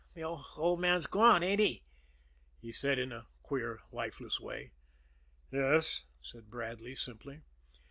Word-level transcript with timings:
"The 0.15 0.23
old 0.23 0.79
man's 0.81 1.05
gone, 1.05 1.43
ain't 1.43 1.59
he?" 1.59 1.83
he 2.59 2.71
said 2.71 2.97
in 2.97 3.11
a 3.11 3.27
queer, 3.43 3.81
lifeless 3.91 4.39
way. 4.39 4.71
"Yes," 5.51 6.05
said 6.23 6.49
Bradley 6.49 6.95
simply. 6.95 7.43